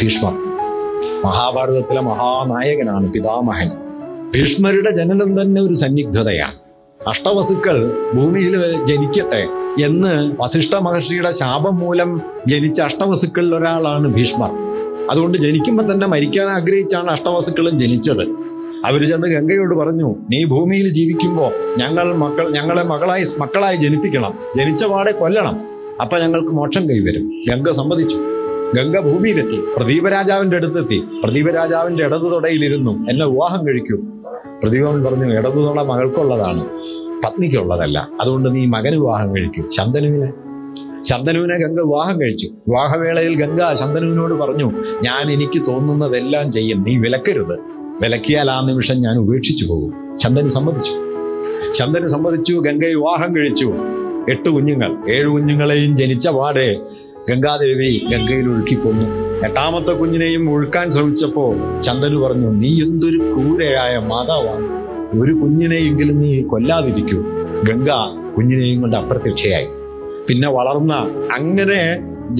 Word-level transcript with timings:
ഭീഷ്മർ 0.00 0.32
മഹാഭാരതത്തിലെ 1.24 2.00
മഹാനായകനാണ് 2.00 3.12
പിതാമഹൻ. 3.12 3.70
ഭീഷ്മരുടെ 4.34 4.90
ജനനം 4.90 5.42
തന്നെ 5.42 5.62
ഒരു 5.62 5.74
സന്നിഗ്ധതയാണ്. 5.74 6.58
അഷ്ടവസുക്കൾ 7.08 7.92
ഭൂമിയിൽ 8.14 8.84
ജനിക്കട്ടെ 8.84 9.42
എന്ന് 9.84 10.42
വസിഷ്ഠ 10.42 10.76
മഹർഷിയുടെ 10.76 11.32
ശാപം 11.32 11.76
മൂലം 11.76 12.22
ജനിച്ച 12.46 12.80
അഷ്ടവസുക്കളിൽ 12.80 13.54
ഒരാളാണ് 13.54 14.14
ഭീഷ്മർ. 14.14 14.50
അതുകൊണ്ട് 15.10 15.38
ജനിക്കുമ്പോൾ 15.38 15.92
തന്നെ 15.92 16.06
മരിക്കാൻ 16.06 16.46
ആഗ്രഹിച്ചാണ് 16.46 17.10
അഷ്ടവസുക്കളും 17.10 17.80
ജനിച്ചത്. 17.80 18.47
അവർ 18.84 19.04
ചെന്ന് 19.04 19.28
ഗംഗയോട് 19.28 19.74
പറഞ്ഞു 19.74 20.16
നീ 20.30 20.44
ഭൂമിയിൽ 20.44 20.88
ജീവിക്കുമ്പോൾ 20.88 21.52
ഞങ്ങൾ 21.78 22.16
മക്കൾ 22.16 22.50
ഞങ്ങളെ 22.50 22.82
മകളായി 22.82 23.24
മക്കളായി 23.38 23.76
ജനിപ്പിക്കണം. 23.76 24.34
ജനിച്ച 24.56 24.84
പാടെ 24.84 25.12
കൊല്ലണം. 25.12 25.60
അപ്പൊ 26.02 26.18
ഞങ്ങൾക്ക് 26.18 26.48
മോക്ഷം 26.48 26.90
കൈവരും. 26.90 27.42
ഗംഗ 27.50 27.70
സമ്മതിച്ചു. 27.70 28.16
ഗംഗ 28.74 28.98
ഭൂമിയിലെത്തി. 28.98 29.60
പ്രദീപരാജാവിന്റെ 29.76 30.56
അടുത്തെത്തി. 30.56 31.02
പ്രദീപരാജാവിന്റെ 31.24 32.04
ഇടത് 32.04 32.32
തുടയിലിരുന്നു 32.32 33.10
എന്നെ 33.10 33.26
വിവാഹം 33.26 33.66
കഴിക്കൂ. 33.66 33.96
പ്രദീപൻ 34.62 35.04
പറഞ്ഞു 35.04 35.34
ഇടതു 35.34 35.60
തുട 35.60 35.80
മകൾക്കുള്ളതാണ്. 35.80 36.64
പത്നിക്കുള്ളതല്ല. 37.26 38.08
അതുകൊണ്ട് 38.20 38.54
നീ 38.54 38.66
മകന് 38.66 38.94
വിവാഹം 38.94 39.36
കഴിക്കൂ. 39.36 39.70
ശന്തനുവിനെ. 39.70 40.32
ശന്തനുവിനെ 41.04 41.58
ഗംഗ 41.58 41.80
വിവാഹം 41.80 42.20
കഴിച്ചു. 42.20 42.46
വിവാഹവേളയിൽ 42.46 43.38
ഗംഗ 43.40 43.74
ശന്തനുവിനോട് 43.74 44.34
പറഞ്ഞു 44.34 44.72
ഞാൻ 45.02 45.32
എനിക്ക് 45.32 45.66
തോന്നുന്നതെല്ലാം 45.66 46.52
ചെയ്യും. 46.52 46.82
നീ 46.82 46.96
വിലക്കരുത്. 46.96 47.77
വിലക്കിയാൽ 48.02 48.50
ആ 48.50 48.66
നിമിഷം 48.66 49.00
ഞാൻ 49.00 49.16
ഉപേക്ഷിച്ചു 49.18 49.64
പോകും. 49.66 50.18
ചന്ദന് 50.18 50.50
സമ്മതിച്ചു. 50.50 50.92
ചന്ദന് 51.72 52.06
സമ്മതിച്ചു 52.06 52.54
ഗംഗയെ 52.54 52.94
വിവാഹം 52.94 53.36
കഴിച്ചു. 53.36 53.72
എട്ട് 54.30 54.48
കുഞ്ഞുങ്ങൾ 54.48 55.10
ഏഴ് 55.10 55.26
കുഞ്ഞുങ്ങളെയും 55.26 55.96
ജനിച്ച 55.96 56.28
പാടെ 56.28 56.76
ഗംഗാദേവി 57.28 58.00
ഗംഗയിൽ 58.12 58.48
ഒഴുക്കിക്കൊന്നു 58.48 59.06
എട്ടാമത്തെ 59.44 59.92
കുഞ്ഞിനെയും 59.92 60.50
ഒഴുക്കാൻ 60.50 60.90
ശ്രമിച്ചപ്പോൾ 60.90 61.80
ചന്ദന് 61.80 62.16
പറഞ്ഞു 62.16 62.52
നീ 62.52 62.82
എന്തൊരു 62.82 63.18
ക്രൂരയായ 63.18 63.98
മാതാവാണ്. 63.98 64.66
ഒരു 65.22 65.32
കുഞ്ഞിനെയെങ്കിലും 65.32 66.20
നീ 66.20 66.42
കൊല്ലാതിരിക്കൂ. 66.42 67.22
ഗംഗ 67.64 67.88
കുഞ്ഞിനെയും 68.36 68.80
കൊണ്ട് 68.80 68.96
അപ്രത്യക്ഷയായി. 68.96 69.66
പിന്നെ 70.28 70.48
വളർന്ന 70.48 70.94
അങ്ങനെ 71.32 71.80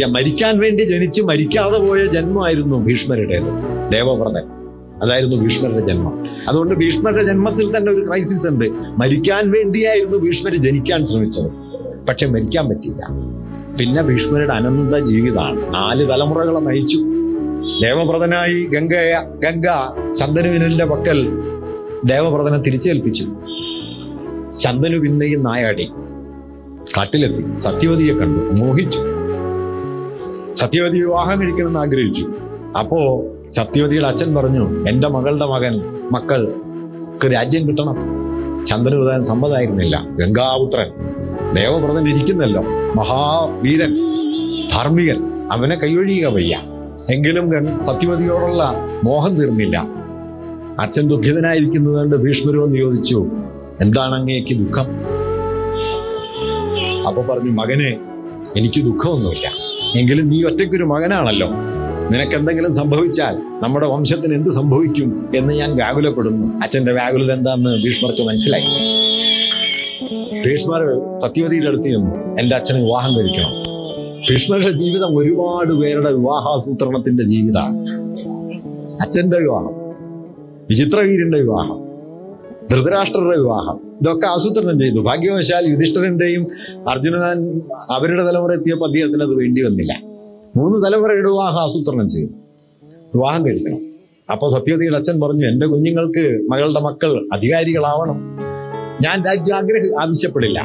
മരിക്കാൻ 0.07 0.59
വേണ്ടി 0.59 0.83
ജനിച്ച് 0.83 1.23
മരിക്കാതെ 1.23 1.79
പോയ 1.79 2.07
ജന്മമായിരുന്നു 2.07 2.77
ഭീഷ്മരുടേത് 2.77 3.51
ദേവവ്രതൻ. 3.93 4.58
അതായിരുന്നു 5.03 5.37
ഭീഷ്മരുടെ 5.37 5.81
ജന്മം. 5.81 6.25
അതുകൊണ്ട് 6.49 6.75
ഭീഷ്മരുടെ 6.75 7.23
ജന്മത്തിൽ 7.23 7.77
തന്നെ 7.77 7.93
ഒരു 7.93 8.07
ക്രൈസിസ് 8.09 8.47
ഉണ്ട്. 8.47 8.65
മരിക്കാൻ 8.73 9.51
വേണ്ടിയായിരുന്നു 9.51 10.19
ഭീഷ്മർ 10.19 10.57
ജനിക്കാൻ 10.57 11.07
ശ്രമിച്ചത്. 11.07 11.53
പക്ഷെ 12.09 12.27
മരിക്കാൻ 12.27 12.69
പറ്റില്ല 12.69 13.09
പിന്നെ 13.81 14.03
ഭീഷ്മരുടെ 14.03 14.53
അനന്ത 14.53 14.95
ജീവിതമാണ് 14.95 15.75
നാല് 15.75 16.09
തലമുറകളെ 16.09 16.61
നയിച്ചു. 16.61 16.97
ദേവവ്രതനായി 17.83 18.65
ഗംഗയ 18.65 19.21
ഗംഗ 19.45 19.65
ചന്ദനുവിനലിന്റെ 20.15 20.85
പക്കൽ 20.85 21.43
ദേവവ്രതനെ 22.05 22.59
തിരിച്ചേൽപ്പിച്ചു. 22.59 23.25
ചന്ദനു 24.61 24.99
പിന്നെയും 24.99 25.43
നായാടി. 25.43 25.89
കാട്ടിലെത്തി. 26.97 27.59
സത്യവതിയെ 27.59 28.15
കണ്ടു. 28.15 28.63
മോഹിച്ചു. 28.63 28.99
സത്യവതി 30.55 31.01
വിവാഹം 31.01 31.43
കഴിക്കണമെന്ന് 31.43 31.81
ആഗ്രഹിച്ചു. 31.81 32.27
അപ്പോ 32.79 33.25
സത്യവതിയുടെ 33.53 34.07
അച്ഛൻ 34.07 34.35
പറഞ്ഞു 34.35 34.89
എന്റെ 34.89 35.09
മകളുടെ 35.09 35.47
മകൻ 35.47 35.75
മക്കൾക്ക് 36.13 37.27
രാജ്യം 37.33 37.69
കിട്ടണം. 37.69 37.97
ചന്ദനുദാൻ 38.67 39.25
സമ്മതമായിരുന്നില്ല 39.25 40.07
ഗംഗാപുത്രൻ 40.21 40.89
ദേവവ്രതൻ 41.55 42.09
ഇരിക്കുന്നല്ലോ. 42.09 42.63
മഹാവീരൻ 42.97 43.93
ധാർമ്മികൻ 44.73 45.49
അവനെ 45.53 45.77
കൈയൊഴിയുക 45.77 46.29
വയ്യ. 46.29 46.57
എങ്കിലും 47.11 47.47
സത്യവതിയോടുള്ള 47.83 48.63
മോഹം 49.05 49.37
തീർന്നില്ല. 49.37 49.77
അച്ഛൻ 50.81 51.09
ദുഃഖിതനായിരിക്കുന്നത് 51.09 51.97
കണ്ട് 52.01 52.17
ഭീഷ്മരു 52.17 52.65
എന്ന് 52.65 52.79
ചോദിച്ചു 52.79 53.27
എന്താണ് 53.81 54.15
അങ്ങേക്ക് 54.15 54.55
ദുഃഖം? 54.59 54.87
അപ്പൊ 57.09 57.23
പറഞ്ഞു 57.23 57.51
മകനെ 57.51 57.91
എനിക്ക് 58.57 58.81
ദുഃഖമൊന്നുമില്ല. 58.81 59.49
എങ്കിലും 59.99 60.29
നീ 60.29 60.43
ഒറ്റയ്ക്കൊരു 60.43 60.85
മകനാണല്ലോ. 60.85 61.49
നിനക്ക് 62.13 62.37
എന്തെങ്കിലും 62.37 62.75
സംഭവിച്ചാൽ 62.75 63.35
നമ്മുടെ 63.63 63.87
വംശത്തിന് 63.87 64.35
എന്ത് 64.35 64.51
സംഭവിക്കും 64.51 65.29
എന്ന് 65.37 65.55
ഞാൻ 65.55 65.77
വ്യാകുലപ്പെടുന്നു. 65.77 66.61
അച്ഛന്റെ 66.63 66.93
വ്യാകുലത 66.93 67.33
എന്താന്ന് 67.33 67.85
ഭീഷ്മർക്ക് 67.85 68.23
മനസ്സിലായി. 68.23 68.65
ഭീഷ്മർ 70.47 70.81
സത്യവതിയുടെ 71.19 71.67
അടുത്ത് 71.67 71.85
ചെന്നു. 71.85 72.41
എന്റെ 72.41 72.57
അച്ഛന് 72.57 72.77
വിവാഹം 72.77 73.17
കഴിക്കണം. 73.19 73.53
ഭീഷ്മരുടെ 74.31 74.71
ജീവിതം 74.71 75.19
ഒരുപാട് 75.19 75.75
പേരുടെ 75.75 76.13
വിവാഹാസൂത്രണത്തിന്റെ 76.13 77.23
ജീവിതമാണ്. 77.23 77.91
അച്ഛന്റെ 79.01 79.39
വിവാഹം 79.39 79.71
വിചിത്രവീരന്റെ 80.71 81.39
വിവാഹം 81.39 81.89
ധൃതരാഷ്ട്രരുടെ 82.71 83.37
വിവാഹം 83.37 83.81
ഇതൊക്കെ 84.01 84.27
ആസൂത്രണം 84.27 84.81
ചെയ്തു. 84.81 85.01
ഭാഗ്യവശാൽ 85.01 85.71
യുധിഷ്ഠരന്റെയും 85.71 86.47
അർജുനൻ 86.89 87.61
അവരുടെ 87.91 88.23
തലമുറ 88.23 88.53
എത്തിയപ്പോൾ 88.53 88.87
അദ്ദേഹത്തിന് 88.87 89.23
അത് 89.23 89.35
വേണ്ടി 89.35 89.63
വന്നില്ല. 89.63 90.08
മൂന്ന് 90.59 90.87
തലമുറയുടെ 90.87 91.31
വിവാഹം 91.31 91.63
ആസൂത്രണം 91.63 92.11
ചെയ്തു. 92.11 92.33
വിവാഹം 93.15 93.47
കഴിക്കണം. 93.47 93.79
അപ്പോൾ 94.33 94.51
സത്യവതിയുടെ 94.51 94.97
അച്ഛൻ 94.97 95.21
പറഞ്ഞു 95.21 95.47
എന്റെ 95.47 95.67
കുഞ്ഞുങ്ങൾക്ക് 95.67 96.49
മകളുടെ 96.51 96.81
മക്കൾ 96.81 97.29
അധികാരികളാവണം. 97.33 98.35
ഞാൻ 99.03 99.25
രാജ്യം 99.27 99.57
ആഗ്രഹ 99.57 100.03
ആവശ്യപ്പെടില്ല. 100.03 100.63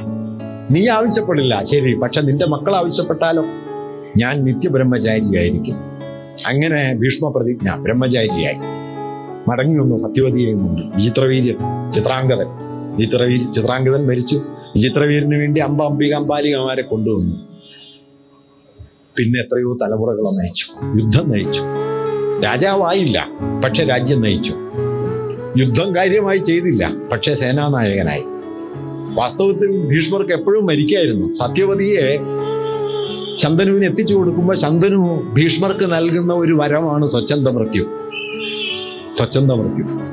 നീ 0.72 0.88
ആവശ്യപ്പെടില്ല. 0.88 1.64
ശരി. 1.64 1.94
പക്ഷെ 1.94 2.22
നിന്റെ 2.22 2.46
മക്കൾ 2.46 2.76
ആവശ്യപ്പെട്ടാലോ? 2.76 3.44
ഞാൻ 4.18 4.44
നിത്യബ്രഹ്മചാരിയായിരിക്കും. 4.44 5.76
അങ്ങനെ 6.48 6.96
ഭീഷ്മ 6.96 7.30
പ്രതിജ്ഞ 7.30 7.76
ബ്രഹ്മചാരിയായി. 7.76 8.56
മടങ്ങി 9.50 9.80
വന്നു 9.80 9.98
സത്യവതിയെയും 9.98 10.60
കൊണ്ട്. 10.60 10.82
വിചിത്രവീര്യൻ 10.96 11.56
ചിത്രാംഗതൻ. 11.92 12.48
ചിത്രവീർ 12.98 13.52
ചിത്രാംഗതൻ 13.52 14.08
മരിച്ചു. 14.08 14.36
വിചിത്രവീരന് 14.76 15.36
വേണ്ടി 15.36 15.62
അമ്പ 15.62 15.84
അംബിക 15.84 16.14
അമ്പാലികമാരെ 16.14 16.82
കൊണ്ടുവന്നു. 16.82 17.53
പിന്നെ 19.18 19.40
എത്രയോ 19.40 19.78
തലമുറകളെ 19.82 20.32
നയിച്ചു. 20.40 20.66
യുദ്ധം 21.02 21.32
നയിച്ചു. 21.32 21.62
രാജാവായില്ല 22.46 23.28
പക്ഷെ 23.64 23.84
രാജ്യം 23.84 24.22
നയിച്ചു. 24.22 24.54
യുദ്ധം 25.58 25.96
കാര്യമായി 25.96 26.38
ചെയ്തില്ല 26.38 26.94
പക്ഷെ 27.12 27.36
സേനാനായകനായി. 27.36 28.24
വാസ്തവത്തിൽ 29.14 29.88
ഭീഷ്മർക്ക് 29.88 30.32
എപ്പോഴും 30.32 30.66
മരിക്കായിരുന്നു. 30.66 31.34
സത്യവതിയെ 31.34 32.20
ശന്തനുവിന് 33.36 33.86
എത്തിച്ചു 33.86 34.16
കൊടുക്കുമ്പോൾ 34.16 34.56
ശന്തനു 34.56 35.32
ഭീഷ്മർക്ക് 35.34 35.94
നൽകുന്ന 35.94 36.34
ഒരു 36.34 36.54
വരമാണ് 36.54 37.06
സ്വച്ഛന്ത 37.06 37.48
മൃത്യു 37.48 37.84
സ്വച്ഛന്ത 39.18 39.52
മൃത്യു 39.52 40.13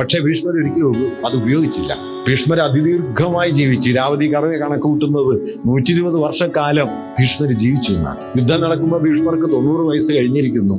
പക്ഷെ 0.00 0.20
ഭീഷ്മർ 0.20 0.52
ഒരിക്കലും 0.52 1.12
അത് 1.26 1.42
ഉപയോഗിച്ചില്ല. 1.42 1.96
ഭീഷ്മർ 2.28 2.58
അതിദീർഘമായി 2.60 3.50
ജീവിച്ചു. 3.50 3.90
ഇരാവതി 3.90 4.34
കറവെ 4.34 4.56
കണക്കൂട്ടുന്നത് 4.56 5.42
നൂറ്റി 5.66 5.92
ഇരുപത് 5.92 6.14
വർഷക്കാലം 6.14 6.88
ഭീഷ്മർ 7.20 7.52
ജീവിച്ചു 7.52 7.92
എന്നാണ്. 7.92 8.16
യുദ്ധം 8.36 8.60
നടക്കുമ്പോൾ 8.60 9.02
ഭീഷ്മർക്ക് 9.02 9.52
തൊണ്ണൂറ് 9.52 9.80
വയസ്സ് 9.80 10.12
കഴിഞ്ഞിരിക്കുന്നു 10.12 10.74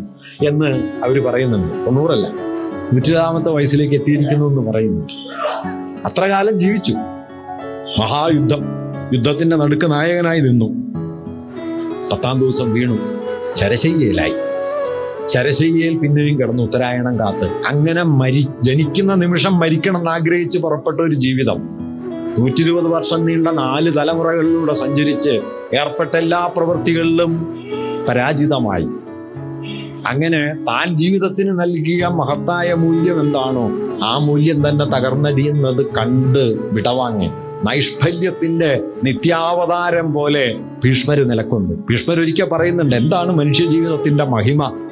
എന്ന് 0.48 0.84
അവർ 1.04 1.24
പറയുന്നുണ്ട്. 1.24 1.86
തൊണ്ണൂറല്ല. 1.86 2.28
നൂറ്റിരാമത്തെ 2.94 3.50
വയസ്സിലേക്ക് 3.50 3.96
എത്തിയിരിക്കുന്നു 3.96 4.46
എന്ന് 4.46 4.72
പറയുന്നുണ്ട്. 4.72 5.14
അത്ര 6.06 6.26
കാലം 6.26 6.60
ജീവിച്ചു. 6.60 6.94
മഹായുദ്ധം. 8.00 8.62
യുദ്ധത്തിന്റെ 9.14 9.56
നടുക്ക് 9.56 9.92
നായകനായി 9.92 10.40
നിന്നു. 10.40 10.66
പത്താം 12.12 12.40
ദിവസം 12.40 12.74
വീണു. 12.74 13.00
ശരശയ്യയിലായി 13.54 14.34
ശരശയ്യയിൽ 15.32 15.98
പിന്നെയും 15.98 16.40
കിടന്നു 16.40 16.64
ഉത്തരായണം 16.64 17.20
കാത്ത്. 17.20 17.46
അങ്ങനെ 17.68 18.04
മരി 18.04 18.48
ജനിക്കുന്ന 18.62 19.16
നിമിഷം 19.16 19.60
മരിക്കണം 19.60 19.98
എന്നാഗ്രഹിച്ച് 19.98 20.58
പുറപ്പെട്ട 20.58 21.02
ഒരു 21.02 21.16
ജീവിതം. 21.16 21.60
നൂറ്റി 22.40 22.62
ഇരുപത് 22.62 22.88
വർഷം 22.88 23.26
നീണ്ട 23.26 23.48
നാല് 23.48 23.92
തലമുറകളിലൂടെ 23.98 24.74
സഞ്ചരിച്ച് 24.74 25.30
ഏർപ്പെട്ട 25.74 26.16
എല്ലാ 26.16 26.52
പ്രവൃത്തികളിലും 26.58 27.32
പരാജിതമായി. 28.10 28.88
അങ്ങനെ 30.08 30.54
താൻ 30.68 30.98
ജീവിതത്തിന് 30.98 31.60
നൽകിയ 31.60 32.08
മഹത്തായ 32.08 32.74
മൂല്യം 32.74 33.22
എന്താണോ 33.22 33.66
ആ 34.04 34.18
മൂല്യം 34.18 34.70
തന്നെ 34.70 34.86
തകർന്നടിയുന്നത് 34.86 35.86
കണ്ട് 35.86 36.58
വിടവാങ്ങി. 36.76 37.28
നൈഷ്ഫല്യത്തിന്റെ 37.68 38.84
നിത്യാവതാരം 39.04 40.14
പോലെ 40.14 40.60
ഭീഷ്മര് 40.86 41.30
നിലക്കൊണ്ടു 41.30 41.74
ഭീഷ്മർ 41.90 42.20
ഒരിക്കൽ 42.20 42.46
പറയുന്നുണ്ട് 42.46 42.96
എന്താണ് 42.96 43.32
മനുഷ്യ 43.32 43.66
ജീവിതത്തിന്റെ 43.66 44.24
മഹിമ? 44.24 44.88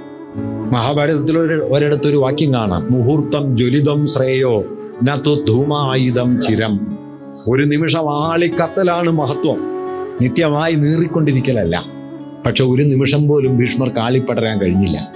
മഹാഭാരതത്തിൽ 0.69 1.37
ഒരു 1.37 1.53
ഒരിടത്തൊരു 1.53 2.17
വാക്യം 2.17 2.53
കാണാം. 2.53 2.87
മുഹൂർത്തം 2.91 3.57
ജ്വലിതം 3.57 4.07
ശ്രേയോ 4.07 4.63
നത്തു 5.03 5.45
ധൂമായുധം 5.47 6.41
ചിരം. 6.41 6.97
ഒരു 7.47 7.63
നിമിഷം 7.63 8.25
ആളിക്കത്തലാണ് 8.25 9.09
മഹത്വം. 9.09 9.57
നിത്യമായി 10.21 10.75
നീറിക്കൊണ്ടിരിക്കലല്ല. 10.75 11.85
പക്ഷെ 12.45 12.63
ഒരു 12.63 12.83
നിമിഷം 12.83 13.27
പോലും 13.27 13.57
ഭീഷ്മർ 13.57 13.89
കാളിപ്പടരാൻ 13.89 14.61
കഴിഞ്ഞില്ല. 14.61 15.11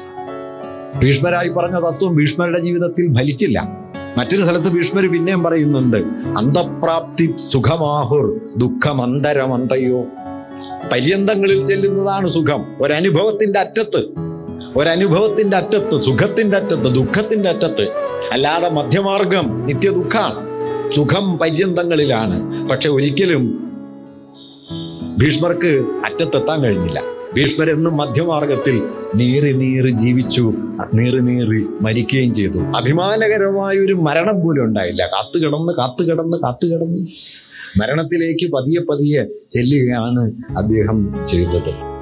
ഭീഷ്മരായി 1.04 1.50
പറഞ്ഞ 1.50 1.76
തത്വം 1.76 2.16
ഭീഷ്മരുടെ 2.16 2.60
ജീവിതത്തിൽ 2.60 3.16
ഫലിച്ചില്ല. 3.18 3.78
മറ്റൊരു 4.18 4.42
സ്ഥലത്ത് 4.42 4.70
ഭീഷ്മർ 4.70 5.12
പിന്നെയും 5.12 5.44
പറയുന്നുണ്ട് 5.44 5.98
അന്തപ്രാപ്തി 6.38 7.34
സുഖമാഹുർ 7.52 8.40
ദുഃഖമന്തരമന്തയോ. 8.58 10.02
പര്യന്തങ്ങളിൽ 10.92 11.66
ചെല്ലുന്നതാണ് 11.66 12.28
സുഖം. 12.28 12.66
ഒരനുഭവത്തിന്റെ 12.82 13.60
അറ്റത്ത്. 13.60 14.23
ഒരനുഭവത്തിന്റെ 14.78 15.58
അറ്റത്ത് 15.58 16.04
സുഖത്തിന്റെ 16.04 16.58
അറ്റത്ത് 16.58 16.96
ദുഃഖത്തിന്റെ 16.96 17.50
അറ്റത്ത് 17.50 17.88
അല്ലാതെ 18.32 18.70
മധ്യമാർഗം 18.70 19.66
നിത്യ 19.66 19.90
ദുഃഖാണ് 19.90 20.40
സുഖം 20.92 21.38
പര്യന്തങ്ങളിലാണ്. 21.38 22.68
പക്ഷെ 22.70 22.90
ഒരിക്കലും 22.90 23.44
ഭീഷ്മർക്ക് 25.22 25.72
അറ്റത്തെത്താൻ 26.06 26.64
കഴിഞ്ഞില്ല. 26.64 27.02
ഭീഷ്മർ 27.36 27.70
എന്നും 27.70 27.98
മധ്യമാർഗത്തിൽ 27.98 28.82
നീറി 29.16 29.52
നീറി 29.54 29.90
ജീവിച്ചു 29.90 30.54
നീറി 30.94 31.20
നീറി 31.20 31.66
മരിക്കുകയും 31.82 32.34
ചെയ്തു. 32.34 32.60
അഭിമാനകരമായ 32.78 33.78
ഒരു 33.78 33.94
മരണം 33.94 34.42
പോലും 34.42 34.64
ഉണ്ടായില്ല. 34.64 35.02
കാത്തു 35.06 35.38
കിടന്ന് 35.46 35.74
കാത്തു 35.74 36.04
കിടന്ന് 36.04 36.38
കാത്തു 36.38 36.66
കിടന്ന് 36.66 37.00
മരണത്തിലേക്ക് 37.80 38.52
പതിയെ 38.52 38.82
പതിയെ 38.92 39.24
ചെല്ലുകയാണ് 39.52 40.32
അദ്ദേഹം 40.58 41.28
ചെയ്തത്. 41.28 41.93